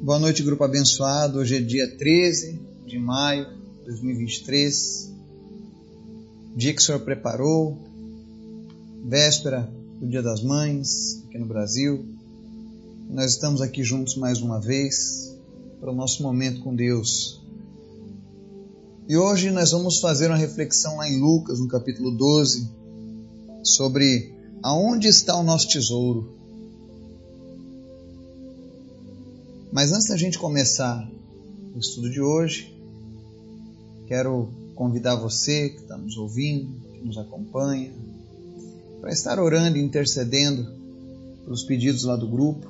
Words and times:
Boa 0.00 0.20
noite, 0.20 0.44
grupo 0.44 0.62
abençoado. 0.62 1.40
Hoje 1.40 1.56
é 1.56 1.60
dia 1.60 1.96
13 1.98 2.60
de 2.86 2.96
maio 3.00 3.46
de 3.80 3.86
2023, 3.86 5.12
dia 6.54 6.72
que 6.72 6.80
o 6.80 6.84
Senhor 6.84 7.00
preparou, 7.00 7.76
véspera 9.04 9.68
do 9.98 10.06
Dia 10.06 10.22
das 10.22 10.40
Mães 10.40 11.24
aqui 11.26 11.36
no 11.36 11.46
Brasil. 11.46 12.06
Nós 13.10 13.32
estamos 13.32 13.60
aqui 13.60 13.82
juntos 13.82 14.14
mais 14.14 14.40
uma 14.40 14.60
vez 14.60 15.36
para 15.80 15.90
o 15.90 15.94
nosso 15.94 16.22
momento 16.22 16.60
com 16.62 16.76
Deus. 16.76 17.42
E 19.08 19.16
hoje 19.16 19.50
nós 19.50 19.72
vamos 19.72 19.98
fazer 19.98 20.28
uma 20.28 20.36
reflexão 20.36 20.98
lá 20.98 21.08
em 21.08 21.20
Lucas, 21.20 21.58
no 21.58 21.66
capítulo 21.66 22.12
12, 22.12 22.70
sobre 23.64 24.32
aonde 24.62 25.08
está 25.08 25.36
o 25.36 25.42
nosso 25.42 25.68
tesouro. 25.68 26.37
Mas 29.78 29.92
antes 29.92 30.08
da 30.08 30.16
gente 30.16 30.40
começar 30.40 31.08
o 31.72 31.78
estudo 31.78 32.10
de 32.10 32.20
hoje, 32.20 32.76
quero 34.08 34.48
convidar 34.74 35.14
você 35.14 35.68
que 35.68 35.82
está 35.82 35.96
nos 35.96 36.16
ouvindo, 36.16 36.80
que 36.88 36.98
nos 36.98 37.16
acompanha, 37.16 37.92
para 39.00 39.12
estar 39.12 39.38
orando 39.38 39.78
e 39.78 39.80
intercedendo 39.80 40.66
pelos 41.44 41.62
pedidos 41.62 42.02
lá 42.02 42.16
do 42.16 42.26
grupo. 42.26 42.68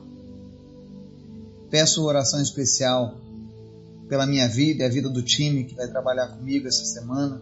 Peço 1.71 2.05
oração 2.05 2.43
especial 2.43 3.17
pela 4.07 4.27
minha 4.27 4.47
vida 4.47 4.83
e 4.83 4.87
a 4.87 4.91
vida 4.91 5.09
do 5.09 5.23
time 5.23 5.65
que 5.65 5.75
vai 5.75 5.89
trabalhar 5.89 6.29
comigo 6.37 6.69
essa 6.69 6.85
semana, 6.85 7.41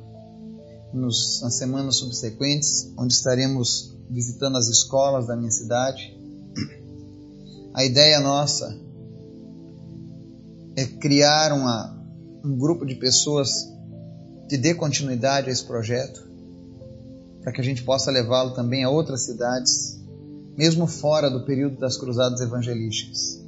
nos, 0.95 1.41
nas 1.43 1.55
semanas 1.55 1.97
subsequentes, 1.97 2.93
onde 2.97 3.13
estaremos 3.13 3.97
visitando 4.09 4.59
as 4.59 4.69
escolas 4.69 5.27
da 5.27 5.35
minha 5.35 5.51
cidade. 5.51 6.17
A 7.75 7.85
ideia 7.85 8.21
nossa 8.21 8.86
é 10.77 10.85
criar 10.85 11.55
uma, 11.55 11.99
um 12.45 12.57
grupo 12.57 12.85
de 12.85 12.95
pessoas 12.95 13.67
que 14.47 14.59
dê 14.59 14.75
continuidade 14.75 15.49
a 15.49 15.53
esse 15.53 15.65
projeto, 15.65 16.29
para 17.41 17.51
que 17.51 17.61
a 17.61 17.65
gente 17.65 17.83
possa 17.83 18.11
levá-lo 18.11 18.53
também 18.53 18.85
a 18.85 18.91
outras 18.91 19.25
cidades, 19.25 19.99
mesmo 20.57 20.87
fora 20.87 21.31
do 21.31 21.45
período 21.47 21.79
das 21.79 21.97
cruzadas 21.97 22.41
evangelísticas. 22.41 23.43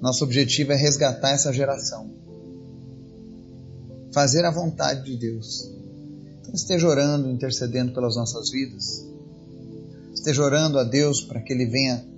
Nosso 0.00 0.22
objetivo 0.22 0.72
é 0.72 0.76
resgatar 0.76 1.30
essa 1.30 1.52
geração, 1.52 2.10
fazer 4.12 4.44
a 4.44 4.50
vontade 4.50 5.04
de 5.04 5.16
Deus. 5.16 5.68
Então 6.40 6.54
esteja 6.54 6.86
orando, 6.86 7.28
intercedendo 7.28 7.92
pelas 7.92 8.14
nossas 8.14 8.50
vidas, 8.50 9.04
esteja 10.12 10.42
orando 10.42 10.78
a 10.78 10.84
Deus 10.84 11.20
para 11.22 11.40
que 11.40 11.52
Ele 11.52 11.66
venha 11.66 12.13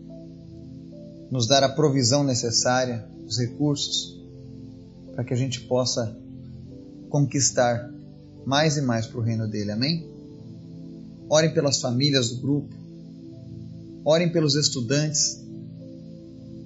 nos 1.30 1.46
dar 1.46 1.62
a 1.64 1.68
provisão 1.68 2.22
necessária, 2.22 3.06
os 3.26 3.38
recursos, 3.38 4.16
para 5.14 5.24
que 5.24 5.34
a 5.34 5.36
gente 5.36 5.62
possa 5.62 6.16
conquistar 7.08 7.90
mais 8.44 8.76
e 8.76 8.82
mais 8.82 9.06
para 9.06 9.18
o 9.18 9.22
reino 9.22 9.48
dele. 9.48 9.72
Amém? 9.72 10.08
Orem 11.28 11.52
pelas 11.52 11.80
famílias 11.80 12.30
do 12.30 12.40
grupo, 12.40 12.74
orem 14.04 14.30
pelos 14.30 14.54
estudantes 14.54 15.44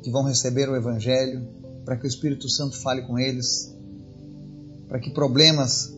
que 0.02 0.10
vão 0.10 0.24
receber 0.24 0.68
o 0.68 0.76
Evangelho, 0.76 1.46
para 1.84 1.96
que 1.96 2.04
o 2.04 2.08
Espírito 2.08 2.48
Santo 2.48 2.76
fale 2.76 3.02
com 3.02 3.18
eles, 3.18 3.74
para 4.88 4.98
que 4.98 5.10
problemas 5.10 5.96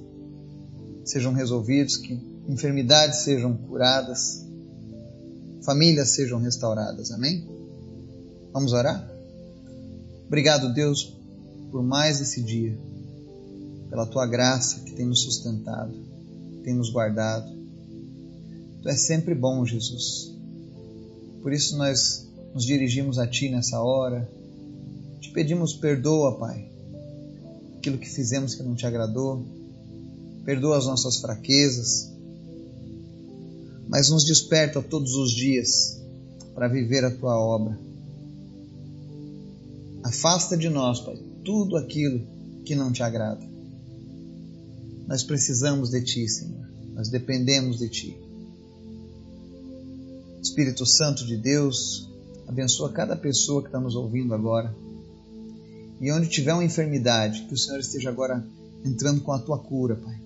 sejam 1.04 1.32
resolvidos, 1.32 1.96
que 1.96 2.14
enfermidades 2.48 3.20
sejam 3.20 3.56
curadas, 3.56 4.46
famílias 5.64 6.10
sejam 6.10 6.38
restauradas. 6.38 7.10
Amém? 7.10 7.48
Vamos 8.52 8.74
orar? 8.74 9.10
Obrigado, 10.26 10.74
Deus, 10.74 11.16
por 11.70 11.82
mais 11.82 12.20
esse 12.20 12.42
dia, 12.42 12.78
pela 13.88 14.06
tua 14.06 14.26
graça 14.26 14.80
que 14.80 14.92
tem 14.92 15.06
nos 15.06 15.22
sustentado, 15.22 15.94
tem 16.62 16.74
nos 16.74 16.90
guardado. 16.90 17.50
Tu 18.82 18.88
és 18.90 19.00
sempre 19.00 19.34
bom, 19.34 19.64
Jesus. 19.64 20.36
Por 21.40 21.50
isso 21.50 21.78
nós 21.78 22.28
nos 22.54 22.66
dirigimos 22.66 23.18
a 23.18 23.26
Ti 23.26 23.48
nessa 23.48 23.80
hora. 23.80 24.28
Te 25.18 25.30
pedimos 25.30 25.72
perdoa, 25.72 26.36
Pai, 26.36 26.68
aquilo 27.78 27.96
que 27.96 28.08
fizemos 28.08 28.54
que 28.54 28.62
não 28.62 28.74
te 28.74 28.86
agradou. 28.86 29.46
Perdoa 30.44 30.76
as 30.76 30.84
nossas 30.84 31.16
fraquezas. 31.16 32.12
Mas 33.88 34.10
nos 34.10 34.26
desperta 34.26 34.82
todos 34.82 35.14
os 35.14 35.32
dias 35.32 35.98
para 36.54 36.68
viver 36.68 37.02
a 37.02 37.10
Tua 37.10 37.38
obra 37.38 37.91
Afasta 40.02 40.56
de 40.56 40.68
nós, 40.68 41.00
Pai, 41.00 41.16
tudo 41.44 41.76
aquilo 41.76 42.26
que 42.64 42.74
não 42.74 42.92
te 42.92 43.02
agrada. 43.02 43.46
Nós 45.06 45.22
precisamos 45.22 45.90
de 45.90 46.02
Ti, 46.02 46.28
Senhor. 46.28 46.66
Nós 46.94 47.08
dependemos 47.08 47.78
de 47.78 47.88
Ti. 47.88 48.16
Espírito 50.42 50.84
Santo 50.84 51.24
de 51.24 51.36
Deus, 51.36 52.10
abençoa 52.46 52.92
cada 52.92 53.16
pessoa 53.16 53.62
que 53.62 53.68
está 53.68 53.80
nos 53.80 53.94
ouvindo 53.94 54.34
agora. 54.34 54.74
E 56.00 56.10
onde 56.10 56.28
tiver 56.28 56.52
uma 56.52 56.64
enfermidade, 56.64 57.44
que 57.46 57.54
o 57.54 57.58
Senhor 57.58 57.78
esteja 57.78 58.10
agora 58.10 58.44
entrando 58.84 59.20
com 59.20 59.32
a 59.32 59.38
tua 59.38 59.58
cura, 59.58 59.96
Pai. 59.96 60.20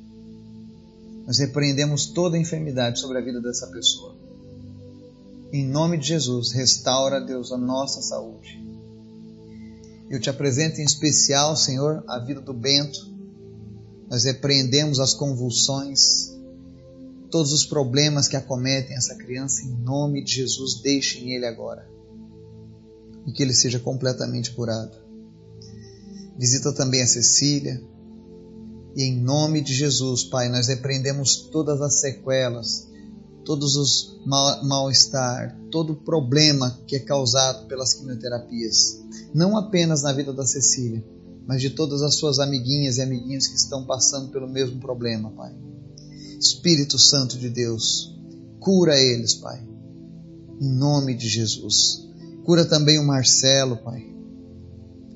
Nós 1.26 1.38
repreendemos 1.38 2.06
toda 2.06 2.38
enfermidade 2.38 3.00
sobre 3.00 3.18
a 3.18 3.20
vida 3.20 3.40
dessa 3.40 3.66
pessoa. 3.66 4.14
Em 5.52 5.66
nome 5.66 5.98
de 5.98 6.08
Jesus, 6.08 6.52
restaura, 6.52 7.20
Deus, 7.20 7.52
a 7.52 7.58
nossa 7.58 8.00
saúde. 8.00 8.64
Eu 10.08 10.20
te 10.20 10.30
apresento 10.30 10.80
em 10.80 10.84
especial, 10.84 11.56
Senhor, 11.56 12.04
a 12.06 12.18
vida 12.18 12.40
do 12.40 12.54
Bento. 12.54 13.14
Nós 14.08 14.24
repreendemos 14.24 15.00
as 15.00 15.12
convulsões, 15.12 16.32
todos 17.30 17.52
os 17.52 17.66
problemas 17.66 18.28
que 18.28 18.36
acometem 18.36 18.96
essa 18.96 19.16
criança, 19.16 19.62
em 19.62 19.74
nome 19.82 20.22
de 20.22 20.34
Jesus, 20.34 20.80
deixem 20.80 21.32
ele 21.32 21.46
agora 21.46 21.96
e 23.26 23.32
que 23.32 23.42
ele 23.42 23.52
seja 23.52 23.80
completamente 23.80 24.52
curado. 24.52 24.96
Visita 26.38 26.72
também 26.72 27.02
a 27.02 27.06
Cecília, 27.06 27.82
e 28.94 29.02
em 29.02 29.20
nome 29.20 29.60
de 29.60 29.74
Jesus, 29.74 30.24
Pai, 30.24 30.48
nós 30.48 30.68
repreendemos 30.68 31.36
todas 31.50 31.82
as 31.82 32.00
sequelas 32.00 32.88
todos 33.46 33.76
os 33.76 34.20
mal-estar, 34.26 35.56
todo 35.70 35.92
o 35.92 35.96
problema 35.96 36.78
que 36.86 36.96
é 36.96 36.98
causado 36.98 37.66
pelas 37.68 37.94
quimioterapias. 37.94 39.00
Não 39.32 39.56
apenas 39.56 40.02
na 40.02 40.12
vida 40.12 40.32
da 40.32 40.44
Cecília, 40.44 41.02
mas 41.46 41.62
de 41.62 41.70
todas 41.70 42.02
as 42.02 42.16
suas 42.16 42.40
amiguinhas 42.40 42.98
e 42.98 43.02
amiguinhos 43.02 43.46
que 43.46 43.54
estão 43.54 43.86
passando 43.86 44.30
pelo 44.32 44.48
mesmo 44.48 44.80
problema, 44.80 45.30
Pai. 45.30 45.54
Espírito 46.40 46.98
Santo 46.98 47.38
de 47.38 47.48
Deus, 47.48 48.18
cura 48.58 48.98
eles, 49.00 49.34
Pai. 49.34 49.64
Em 50.60 50.68
nome 50.68 51.14
de 51.14 51.28
Jesus. 51.28 52.04
Cura 52.44 52.64
também 52.64 52.98
o 52.98 53.06
Marcelo, 53.06 53.76
Pai. 53.76 54.12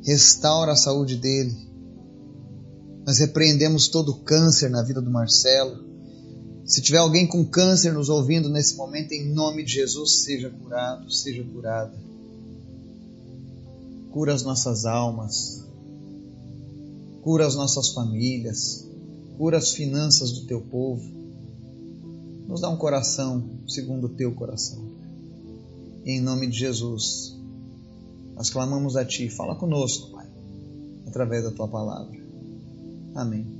Restaura 0.04 0.72
a 0.72 0.76
saúde 0.76 1.16
dele. 1.16 1.68
Nós 3.04 3.18
repreendemos 3.18 3.88
todo 3.88 4.12
o 4.12 4.20
câncer 4.20 4.70
na 4.70 4.82
vida 4.82 5.00
do 5.00 5.10
Marcelo 5.10 5.89
se 6.70 6.80
tiver 6.80 6.98
alguém 6.98 7.26
com 7.26 7.44
câncer 7.44 7.92
nos 7.92 8.08
ouvindo 8.08 8.48
nesse 8.48 8.76
momento, 8.76 9.10
em 9.10 9.26
nome 9.26 9.64
de 9.64 9.72
Jesus, 9.72 10.22
seja 10.22 10.48
curado, 10.48 11.10
seja 11.10 11.42
curada. 11.42 11.92
Cura 14.12 14.32
as 14.32 14.44
nossas 14.44 14.86
almas, 14.86 15.64
cura 17.22 17.44
as 17.44 17.56
nossas 17.56 17.88
famílias, 17.88 18.86
cura 19.36 19.58
as 19.58 19.72
finanças 19.72 20.30
do 20.30 20.46
teu 20.46 20.60
povo. 20.60 21.02
Nos 22.46 22.60
dá 22.60 22.68
um 22.68 22.76
coração 22.76 23.42
segundo 23.66 24.04
o 24.04 24.10
teu 24.10 24.32
coração. 24.32 24.80
Em 26.04 26.20
nome 26.20 26.46
de 26.46 26.56
Jesus, 26.56 27.36
nós 28.36 28.48
clamamos 28.48 28.96
a 28.96 29.04
Ti. 29.04 29.28
Fala 29.28 29.56
conosco, 29.56 30.12
Pai, 30.12 30.28
através 31.04 31.42
da 31.42 31.50
Tua 31.50 31.66
palavra. 31.66 32.16
Amém 33.12 33.59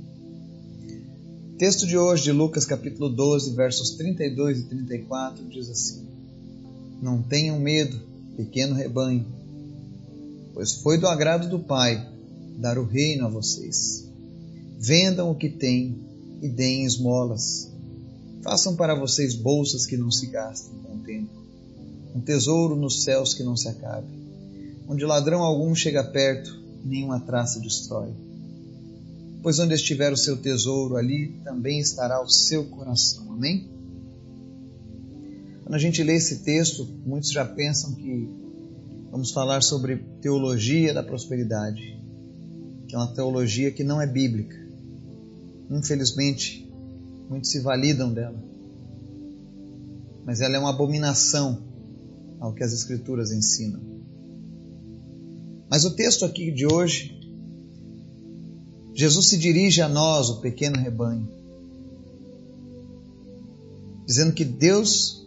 texto 1.61 1.85
de 1.85 1.95
hoje, 1.95 2.23
de 2.23 2.31
Lucas 2.31 2.65
capítulo 2.65 3.07
12, 3.07 3.53
versos 3.53 3.91
32 3.91 4.61
e 4.61 4.63
34, 4.63 5.47
diz 5.47 5.69
assim: 5.69 6.07
Não 6.99 7.21
tenham 7.21 7.59
medo, 7.59 8.01
pequeno 8.35 8.73
rebanho, 8.73 9.27
pois 10.55 10.73
foi 10.73 10.97
do 10.97 11.05
agrado 11.05 11.47
do 11.47 11.59
Pai 11.59 12.03
dar 12.57 12.79
o 12.79 12.83
reino 12.83 13.27
a 13.27 13.29
vocês. 13.29 14.09
Vendam 14.79 15.29
o 15.29 15.35
que 15.35 15.49
têm 15.49 15.99
e 16.41 16.49
deem 16.49 16.83
esmolas. 16.83 17.71
Façam 18.41 18.75
para 18.75 18.95
vocês 18.95 19.35
bolsas 19.35 19.85
que 19.85 19.95
não 19.95 20.09
se 20.09 20.25
gastem 20.25 20.73
com 20.81 20.95
o 20.95 21.03
tempo, 21.03 21.29
um 22.15 22.21
tesouro 22.21 22.75
nos 22.75 23.03
céus 23.03 23.35
que 23.35 23.43
não 23.43 23.55
se 23.55 23.67
acabe, 23.67 24.07
onde 24.87 25.05
ladrão 25.05 25.43
algum 25.43 25.75
chega 25.75 26.03
perto 26.03 26.59
e 26.83 26.87
nenhuma 26.87 27.19
traça 27.19 27.59
destrói 27.59 28.09
pois 29.41 29.59
onde 29.59 29.73
estiver 29.73 30.13
o 30.13 30.17
seu 30.17 30.37
tesouro, 30.37 30.95
ali 30.95 31.39
também 31.43 31.79
estará 31.79 32.21
o 32.21 32.29
seu 32.29 32.65
coração. 32.65 33.31
Amém? 33.31 33.69
Quando 35.63 35.75
a 35.75 35.79
gente 35.79 36.03
lê 36.03 36.15
esse 36.15 36.43
texto, 36.43 36.85
muitos 37.05 37.31
já 37.31 37.45
pensam 37.45 37.95
que 37.95 38.29
vamos 39.09 39.31
falar 39.31 39.61
sobre 39.63 39.97
teologia 40.21 40.93
da 40.93 41.01
prosperidade, 41.01 41.99
que 42.87 42.95
é 42.95 42.97
uma 42.97 43.13
teologia 43.13 43.71
que 43.71 43.83
não 43.83 44.01
é 44.01 44.05
bíblica. 44.05 44.55
Infelizmente, 45.69 46.69
muitos 47.29 47.49
se 47.49 47.59
validam 47.59 48.13
dela, 48.13 48.43
mas 50.25 50.41
ela 50.41 50.55
é 50.55 50.59
uma 50.59 50.69
abominação 50.69 51.63
ao 52.39 52.53
que 52.53 52.63
as 52.63 52.73
Escrituras 52.73 53.31
ensinam. 53.31 53.79
Mas 55.69 55.85
o 55.85 55.95
texto 55.95 56.25
aqui 56.25 56.51
de 56.51 56.65
hoje, 56.65 57.20
Jesus 58.93 59.29
se 59.29 59.37
dirige 59.37 59.81
a 59.81 59.87
nós, 59.87 60.29
o 60.29 60.41
pequeno 60.41 60.77
rebanho, 60.77 61.27
dizendo 64.05 64.33
que 64.33 64.43
Deus 64.43 65.25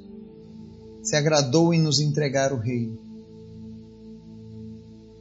se 1.02 1.16
agradou 1.16 1.72
em 1.72 1.80
nos 1.80 2.00
entregar 2.00 2.52
o 2.52 2.58
reino. 2.58 2.98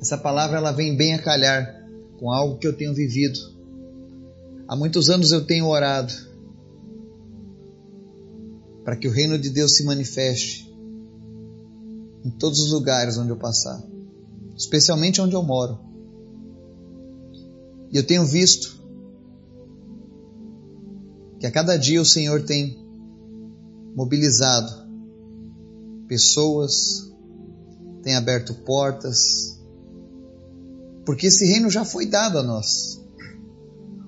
Essa 0.02 0.18
palavra 0.18 0.58
ela 0.58 0.72
vem 0.72 0.96
bem 0.96 1.14
a 1.14 1.22
calhar 1.22 1.88
com 2.20 2.32
algo 2.32 2.58
que 2.58 2.68
eu 2.68 2.76
tenho 2.76 2.94
vivido. 2.94 3.40
Há 4.68 4.76
muitos 4.76 5.10
anos 5.10 5.32
eu 5.32 5.46
tenho 5.46 5.68
orado 5.68 6.14
para 8.84 8.98
que 8.98 9.08
o 9.08 9.12
reino 9.12 9.38
de 9.38 9.50
Deus 9.50 9.76
se 9.76 9.86
manifeste 9.86 10.74
em 12.24 12.30
todos 12.32 12.60
os 12.60 12.72
lugares 12.72 13.18
onde 13.18 13.30
eu 13.30 13.38
passar, 13.38 13.82
especialmente 14.58 15.22
onde 15.22 15.36
eu 15.36 15.44
moro. 15.44 15.93
E 17.94 17.98
eu 17.98 18.04
tenho 18.04 18.26
visto 18.26 18.84
que 21.40 21.46
a 21.46 21.52
cada 21.52 21.78
dia 21.78 22.02
o 22.02 22.06
Senhor 22.06 22.42
tem 22.42 22.84
mobilizado 23.96 24.84
pessoas, 26.08 27.14
tem 28.02 28.16
aberto 28.16 28.56
portas, 28.66 29.62
porque 31.06 31.28
esse 31.28 31.46
reino 31.46 31.70
já 31.70 31.86
foi 31.86 32.08
dado 32.08 32.40
a 32.40 32.44
nós. 32.44 33.00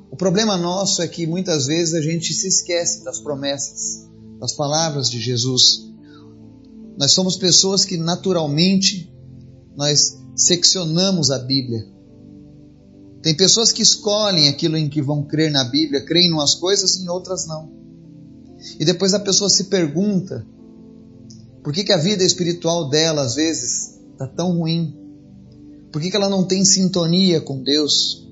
O 0.10 0.16
problema 0.16 0.58
nosso 0.58 1.04
é 1.04 1.08
que 1.08 1.28
muitas 1.28 1.68
vezes 1.68 1.94
a 1.94 2.02
gente 2.02 2.34
se 2.34 2.48
esquece 2.48 3.04
das 3.04 3.20
promessas, 3.20 4.10
das 4.40 4.54
palavras 4.54 5.12
de 5.12 5.20
Jesus. 5.20 5.94
Nós 6.98 7.12
somos 7.12 7.38
pessoas 7.38 7.86
que 7.86 7.98
naturalmente 7.98 9.14
nós 9.76 10.18
seccionamos 10.36 11.30
a 11.30 11.38
Bíblia. 11.38 11.94
Tem 13.25 13.33
pessoas 13.33 13.72
que 13.72 13.81
escolhem 13.81 14.48
aquilo 14.50 14.77
em 14.77 14.88
que 14.88 15.01
vão 15.01 15.24
crer 15.24 15.51
na 15.51 15.63
Bíblia, 15.63 16.06
creem 16.06 16.30
em 16.30 16.33
umas 16.33 16.54
coisas 16.54 16.95
e 16.95 17.06
em 17.06 17.10
outras 17.10 17.48
não. 17.48 17.72
E 18.80 18.86
depois 18.86 19.16
a 19.16 19.19
pessoa 19.19 19.50
se 19.50 19.63
pergunta 19.63 20.45
por 21.63 21.74
que, 21.74 21.83
que 21.83 21.92
a 21.92 21.98
vida 21.98 22.24
espiritual 22.24 22.88
dela 22.88 23.24
às 23.24 23.33
vezes 23.33 24.00
está 24.12 24.27
tão 24.27 24.60
ruim? 24.60 24.95
Por 25.92 26.00
que, 26.00 26.12
que 26.12 26.16
ela 26.16 26.30
não 26.30 26.44
tem 26.44 26.63
sintonia 26.63 27.42
com 27.42 27.63
Deus? 27.63 28.30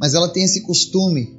Mas 0.00 0.14
ela 0.14 0.28
tem 0.28 0.42
esse 0.42 0.62
costume 0.62 1.38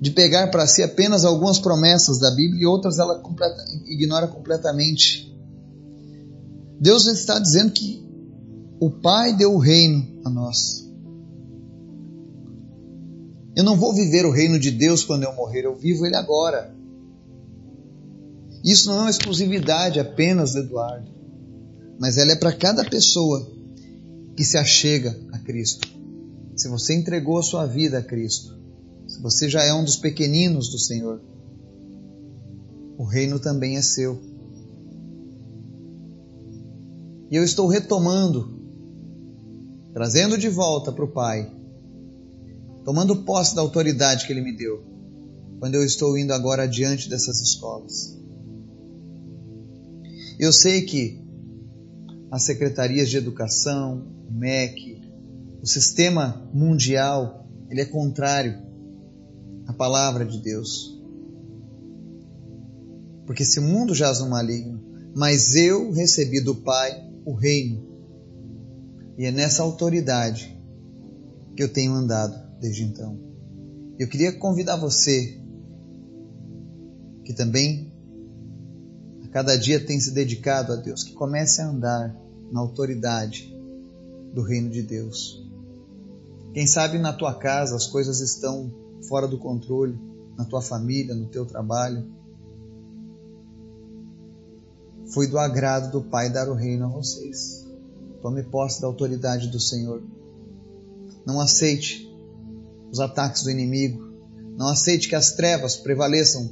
de 0.00 0.10
pegar 0.10 0.50
para 0.50 0.66
si 0.66 0.82
apenas 0.82 1.24
algumas 1.24 1.60
promessas 1.60 2.18
da 2.18 2.32
Bíblia 2.32 2.62
e 2.62 2.66
outras 2.66 2.98
ela 2.98 3.20
completa, 3.20 3.64
ignora 3.86 4.26
completamente. 4.26 5.32
Deus 6.80 7.06
está 7.06 7.38
dizendo 7.38 7.70
que 7.70 8.02
o 8.82 8.90
Pai 8.90 9.32
deu 9.32 9.54
o 9.54 9.58
reino 9.58 10.20
a 10.24 10.28
nós. 10.28 10.90
Eu 13.54 13.62
não 13.62 13.76
vou 13.76 13.94
viver 13.94 14.26
o 14.26 14.32
reino 14.32 14.58
de 14.58 14.72
Deus 14.72 15.04
quando 15.04 15.22
eu 15.22 15.32
morrer, 15.36 15.64
eu 15.64 15.76
vivo 15.76 16.04
ele 16.04 16.16
agora. 16.16 16.74
Isso 18.64 18.88
não 18.88 18.96
é 18.96 19.00
uma 19.02 19.10
exclusividade 19.10 20.00
apenas 20.00 20.54
do 20.54 20.58
Eduardo, 20.58 21.08
mas 21.96 22.18
ela 22.18 22.32
é 22.32 22.34
para 22.34 22.52
cada 22.52 22.84
pessoa 22.84 23.48
que 24.36 24.42
se 24.42 24.58
achega 24.58 25.16
a 25.30 25.38
Cristo. 25.38 25.86
Se 26.56 26.66
você 26.66 26.92
entregou 26.92 27.38
a 27.38 27.42
sua 27.44 27.66
vida 27.66 27.98
a 27.98 28.02
Cristo, 28.02 28.58
se 29.06 29.22
você 29.22 29.48
já 29.48 29.62
é 29.62 29.72
um 29.72 29.84
dos 29.84 29.96
pequeninos 29.96 30.70
do 30.70 30.78
Senhor, 30.80 31.20
o 32.98 33.04
reino 33.04 33.38
também 33.38 33.76
é 33.76 33.82
seu. 33.82 34.20
E 37.30 37.36
eu 37.36 37.44
estou 37.44 37.68
retomando, 37.68 38.61
trazendo 39.92 40.38
de 40.38 40.48
volta 40.48 40.90
para 40.90 41.04
o 41.04 41.12
Pai, 41.12 41.50
tomando 42.84 43.24
posse 43.24 43.54
da 43.54 43.62
autoridade 43.62 44.26
que 44.26 44.32
Ele 44.32 44.40
me 44.40 44.56
deu, 44.56 44.82
quando 45.58 45.74
eu 45.74 45.84
estou 45.84 46.16
indo 46.18 46.32
agora 46.32 46.64
adiante 46.64 47.08
dessas 47.08 47.40
escolas. 47.40 48.18
Eu 50.38 50.52
sei 50.52 50.82
que 50.82 51.22
as 52.30 52.42
secretarias 52.44 53.10
de 53.10 53.16
educação, 53.16 54.06
o 54.28 54.32
MEC, 54.32 55.00
o 55.62 55.66
sistema 55.66 56.50
mundial, 56.52 57.46
ele 57.70 57.82
é 57.82 57.84
contrário 57.84 58.58
à 59.66 59.72
palavra 59.72 60.24
de 60.24 60.38
Deus. 60.38 60.98
Porque 63.26 63.42
esse 63.44 63.60
mundo 63.60 63.94
jaz 63.94 64.18
no 64.20 64.28
maligno, 64.28 64.82
mas 65.14 65.54
eu 65.54 65.92
recebi 65.92 66.40
do 66.40 66.54
Pai 66.54 67.08
o 67.24 67.34
reino. 67.34 67.91
E 69.18 69.26
é 69.26 69.30
nessa 69.30 69.62
autoridade 69.62 70.58
que 71.56 71.62
eu 71.62 71.72
tenho 71.72 71.92
andado 71.92 72.58
desde 72.60 72.84
então. 72.84 73.18
Eu 73.98 74.08
queria 74.08 74.32
convidar 74.38 74.76
você 74.76 75.38
que 77.24 77.32
também 77.32 77.92
cada 79.32 79.56
dia 79.56 79.84
tem 79.84 79.98
se 79.98 80.12
dedicado 80.12 80.72
a 80.72 80.76
Deus, 80.76 81.02
que 81.02 81.14
comece 81.14 81.62
a 81.62 81.68
andar 81.68 82.14
na 82.50 82.60
autoridade 82.60 83.50
do 84.34 84.42
reino 84.42 84.68
de 84.68 84.82
Deus. 84.82 85.42
Quem 86.52 86.66
sabe 86.66 86.98
na 86.98 87.14
tua 87.14 87.34
casa 87.34 87.74
as 87.74 87.86
coisas 87.86 88.20
estão 88.20 88.70
fora 89.08 89.26
do 89.26 89.38
controle, 89.38 89.98
na 90.36 90.44
tua 90.44 90.60
família, 90.60 91.14
no 91.14 91.28
teu 91.28 91.46
trabalho. 91.46 92.06
Foi 95.12 95.26
do 95.26 95.38
agrado 95.38 95.90
do 95.90 96.02
Pai 96.02 96.30
dar 96.30 96.48
o 96.48 96.54
reino 96.54 96.84
a 96.84 96.88
vocês. 96.88 97.61
Tome 98.22 98.44
posse 98.44 98.80
da 98.80 98.86
autoridade 98.86 99.48
do 99.48 99.58
Senhor. 99.58 100.00
Não 101.26 101.40
aceite 101.40 102.08
os 102.90 103.00
ataques 103.00 103.42
do 103.42 103.50
inimigo. 103.50 104.12
Não 104.56 104.68
aceite 104.68 105.08
que 105.08 105.16
as 105.16 105.32
trevas 105.32 105.76
prevaleçam 105.76 106.48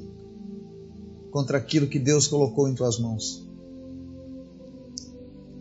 contra 1.31 1.59
aquilo 1.59 1.87
que 1.87 1.99
Deus 1.99 2.27
colocou 2.27 2.69
em 2.69 2.75
tuas 2.75 2.99
mãos. 2.99 3.49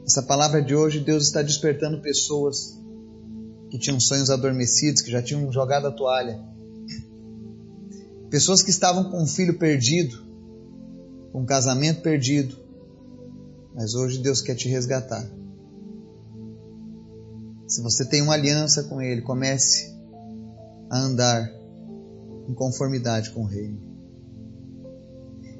Essa 0.05 0.23
palavra 0.23 0.59
de 0.59 0.73
hoje, 0.73 0.99
Deus 0.99 1.25
está 1.25 1.43
despertando 1.43 2.01
pessoas 2.01 2.75
que 3.69 3.77
tinham 3.77 3.99
sonhos 3.99 4.31
adormecidos, 4.31 5.03
que 5.03 5.11
já 5.11 5.21
tinham 5.21 5.51
jogado 5.51 5.85
a 5.85 5.91
toalha. 5.91 6.43
Pessoas 8.31 8.63
que 8.63 8.71
estavam 8.71 9.11
com 9.11 9.21
um 9.21 9.27
filho 9.27 9.59
perdido, 9.59 10.17
com 11.31 11.41
um 11.41 11.45
casamento 11.45 12.01
perdido. 12.01 12.57
Mas 13.75 13.93
hoje 13.93 14.17
Deus 14.17 14.41
quer 14.41 14.55
te 14.55 14.67
resgatar. 14.67 15.29
Se 17.69 17.83
você 17.83 18.03
tem 18.03 18.23
uma 18.23 18.33
aliança 18.33 18.83
com 18.85 18.99
Ele, 18.99 19.21
comece 19.21 19.95
a 20.89 20.99
andar 20.99 21.47
em 22.47 22.53
conformidade 22.55 23.29
com 23.29 23.43
o 23.43 23.45
Reino. 23.45 23.79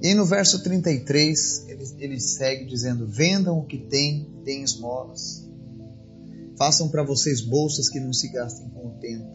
E 0.02 0.16
no 0.16 0.26
verso 0.26 0.64
33, 0.64 1.68
ele, 1.68 1.86
ele 2.00 2.20
segue 2.20 2.66
dizendo: 2.66 3.06
Vendam 3.06 3.60
o 3.60 3.66
que 3.66 3.78
têm, 3.78 4.28
deem 4.44 4.64
esmolas. 4.64 5.48
Façam 6.58 6.90
para 6.90 7.04
vocês 7.04 7.42
bolsas 7.42 7.88
que 7.90 8.00
não 8.00 8.12
se 8.12 8.30
gastem 8.30 8.70
com 8.70 8.88
o 8.88 9.00
tempo. 9.00 9.28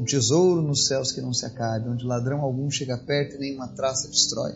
Um 0.00 0.04
tesouro 0.04 0.60
nos 0.60 0.88
céus 0.88 1.12
que 1.12 1.20
não 1.20 1.32
se 1.32 1.46
acabe, 1.46 1.88
onde 1.88 2.04
ladrão 2.04 2.40
algum 2.40 2.68
chega 2.68 2.98
perto 2.98 3.36
e 3.36 3.38
nenhuma 3.38 3.68
traça 3.68 4.08
destrói. 4.08 4.54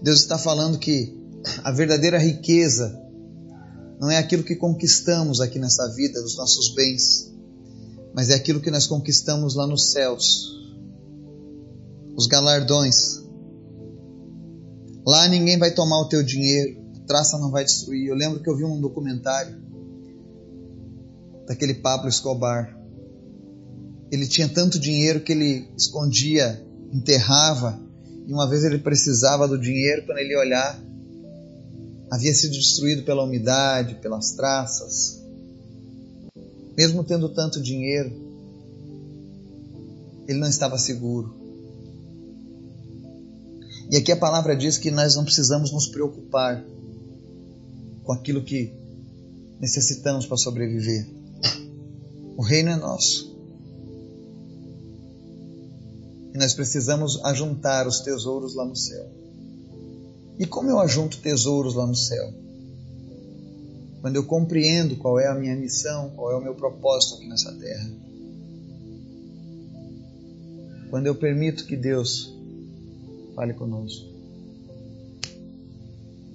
Deus 0.00 0.20
está 0.20 0.38
falando 0.38 0.78
que 0.78 1.20
a 1.62 1.70
verdadeira 1.70 2.18
riqueza 2.18 2.98
não 4.02 4.10
é 4.10 4.18
aquilo 4.18 4.42
que 4.42 4.56
conquistamos 4.56 5.40
aqui 5.40 5.60
nessa 5.60 5.86
vida, 5.94 6.20
os 6.24 6.36
nossos 6.36 6.74
bens, 6.74 7.32
mas 8.12 8.30
é 8.30 8.34
aquilo 8.34 8.60
que 8.60 8.68
nós 8.68 8.84
conquistamos 8.84 9.54
lá 9.54 9.64
nos 9.64 9.92
céus, 9.92 10.60
os 12.16 12.26
galardões. 12.26 13.22
Lá 15.06 15.28
ninguém 15.28 15.56
vai 15.56 15.70
tomar 15.70 16.00
o 16.00 16.08
teu 16.08 16.20
dinheiro, 16.20 16.82
a 16.96 17.06
traça 17.06 17.38
não 17.38 17.52
vai 17.52 17.64
destruir. 17.64 18.08
Eu 18.08 18.16
lembro 18.16 18.42
que 18.42 18.50
eu 18.50 18.56
vi 18.56 18.64
um 18.64 18.80
documentário 18.80 19.62
daquele 21.46 21.74
Pablo 21.74 22.08
Escobar. 22.08 22.76
Ele 24.10 24.26
tinha 24.26 24.48
tanto 24.48 24.80
dinheiro 24.80 25.20
que 25.20 25.30
ele 25.30 25.68
escondia, 25.78 26.60
enterrava, 26.92 27.80
e 28.26 28.32
uma 28.32 28.50
vez 28.50 28.64
ele 28.64 28.78
precisava 28.78 29.46
do 29.46 29.56
dinheiro, 29.56 30.04
quando 30.06 30.18
ele 30.18 30.36
olhar, 30.36 30.76
havia 32.12 32.34
sido 32.34 32.52
destruído 32.52 33.04
pela 33.04 33.24
umidade, 33.24 33.94
pelas 33.94 34.32
traças. 34.32 35.18
Mesmo 36.76 37.02
tendo 37.02 37.30
tanto 37.30 37.58
dinheiro, 37.58 38.12
ele 40.28 40.38
não 40.38 40.46
estava 40.46 40.76
seguro. 40.76 41.34
E 43.90 43.96
aqui 43.96 44.12
a 44.12 44.16
palavra 44.16 44.54
diz 44.54 44.76
que 44.76 44.90
nós 44.90 45.16
não 45.16 45.24
precisamos 45.24 45.72
nos 45.72 45.86
preocupar 45.86 46.62
com 48.04 48.12
aquilo 48.12 48.44
que 48.44 48.70
necessitamos 49.58 50.26
para 50.26 50.36
sobreviver. 50.36 51.08
O 52.36 52.42
reino 52.42 52.68
é 52.68 52.76
nosso. 52.76 53.34
E 56.34 56.36
nós 56.36 56.52
precisamos 56.52 57.24
ajuntar 57.24 57.86
os 57.86 58.00
tesouros 58.00 58.54
lá 58.54 58.66
no 58.66 58.76
céu. 58.76 59.22
E 60.38 60.46
como 60.46 60.70
eu 60.70 60.78
ajunto 60.80 61.18
tesouros 61.18 61.74
lá 61.74 61.86
no 61.86 61.94
céu? 61.94 62.32
Quando 64.00 64.16
eu 64.16 64.24
compreendo 64.24 64.96
qual 64.96 65.18
é 65.18 65.28
a 65.28 65.34
minha 65.34 65.54
missão, 65.54 66.10
qual 66.10 66.32
é 66.32 66.36
o 66.36 66.42
meu 66.42 66.54
propósito 66.54 67.14
aqui 67.16 67.28
nessa 67.28 67.52
terra. 67.52 67.88
Quando 70.90 71.06
eu 71.06 71.14
permito 71.14 71.64
que 71.66 71.76
Deus 71.76 72.34
fale 73.34 73.54
conosco. 73.54 74.10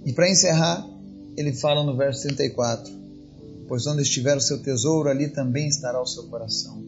E 0.05 0.13
para 0.13 0.29
encerrar, 0.29 0.87
ele 1.35 1.51
fala 1.53 1.83
no 1.83 1.95
verso 1.95 2.23
34: 2.23 2.91
Pois 3.67 3.85
onde 3.85 4.03
estiver 4.03 4.37
o 4.37 4.41
seu 4.41 4.61
tesouro, 4.63 5.09
ali 5.09 5.27
também 5.27 5.67
estará 5.67 6.01
o 6.01 6.07
seu 6.07 6.23
coração. 6.23 6.81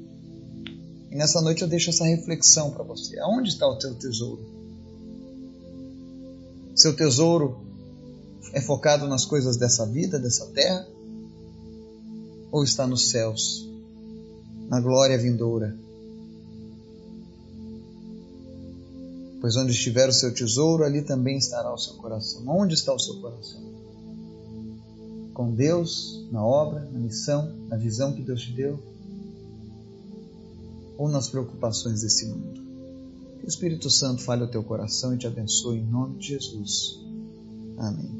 E 1.12 1.16
nessa 1.16 1.42
noite 1.42 1.62
eu 1.62 1.68
deixo 1.68 1.90
essa 1.90 2.06
reflexão 2.06 2.72
para 2.72 2.84
você. 2.84 3.20
Aonde 3.20 3.50
está 3.50 3.68
o 3.68 3.78
teu 3.78 3.96
tesouro? 3.96 4.59
Seu 6.80 6.96
tesouro 6.96 7.60
é 8.54 8.62
focado 8.62 9.06
nas 9.06 9.26
coisas 9.26 9.58
dessa 9.58 9.86
vida, 9.86 10.18
dessa 10.18 10.46
terra? 10.52 10.88
Ou 12.52 12.64
está 12.64 12.88
nos 12.88 13.10
céus, 13.10 13.70
na 14.70 14.80
glória 14.80 15.18
vindoura? 15.18 15.78
Pois 19.42 19.58
onde 19.58 19.72
estiver 19.72 20.08
o 20.08 20.14
seu 20.14 20.34
tesouro, 20.34 20.86
ali 20.86 21.02
também 21.02 21.38
estará 21.38 21.74
o 21.74 21.78
seu 21.78 21.96
coração. 21.96 22.44
Onde 22.48 22.76
está 22.76 22.94
o 22.94 23.00
seu 23.00 23.20
coração? 23.20 23.62
Com 25.34 25.54
Deus, 25.54 26.26
na 26.32 26.46
obra, 26.46 26.88
na 26.94 27.00
missão, 27.00 27.56
na 27.68 27.76
visão 27.76 28.14
que 28.14 28.22
Deus 28.22 28.42
te 28.42 28.54
deu? 28.54 28.80
ou 30.98 31.08
nas 31.08 31.30
preocupações 31.30 32.02
desse 32.02 32.26
mundo. 32.26 32.69
O 33.50 33.52
Espírito 33.52 33.90
Santo 33.90 34.22
fale 34.22 34.44
ao 34.44 34.48
teu 34.48 34.64
coração 34.64 35.12
e 35.12 35.18
te 35.18 35.26
abençoe 35.26 35.80
em 35.80 35.84
nome 35.84 36.20
de 36.20 36.28
Jesus. 36.28 37.00
Amém. 37.80 38.19